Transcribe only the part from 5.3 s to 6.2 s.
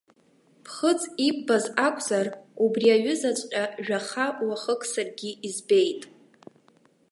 избеит.